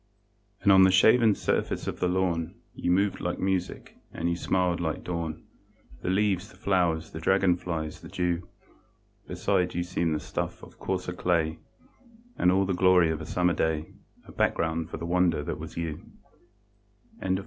And 0.63 0.71
on 0.71 0.81
the 0.81 0.89
shaven 0.89 1.35
surface 1.35 1.85
of 1.85 1.99
the 1.99 2.07
lawn, 2.07 2.55
You 2.73 2.89
moved 2.89 3.21
like 3.21 3.37
music, 3.37 3.95
and 4.11 4.27
you 4.27 4.35
smiled 4.35 4.79
like 4.79 5.03
dawn, 5.03 5.43
The 6.01 6.09
leaves, 6.09 6.49
the 6.49 6.57
flowers, 6.57 7.11
the 7.11 7.19
dragon 7.19 7.55
flies, 7.55 7.99
the 8.01 8.07
dew, 8.09 8.47
Beside 9.27 9.75
you 9.75 9.83
seemed 9.83 10.15
the 10.15 10.19
stuff 10.19 10.63
of 10.63 10.79
coarser 10.79 11.13
clay; 11.13 11.59
And 12.35 12.51
all 12.51 12.65
the 12.65 12.73
glory 12.73 13.11
of 13.11 13.19
the 13.19 13.27
Summer 13.27 13.53
day 13.53 13.93
A 14.27 14.31
background 14.31 14.89
for 14.89 14.97
the 14.97 15.05
wonder 15.05 15.43
that 15.43 15.59
was 15.59 15.77
you. 15.77 16.01